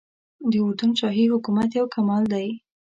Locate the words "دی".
2.33-2.47